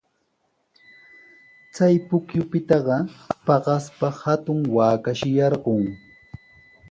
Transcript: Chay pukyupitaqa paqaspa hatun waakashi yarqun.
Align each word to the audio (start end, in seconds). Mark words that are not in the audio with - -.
Chay 1.73 1.95
pukyupitaqa 2.07 2.97
paqaspa 3.45 4.07
hatun 4.21 4.59
waakashi 4.75 5.29
yarqun. 5.37 5.83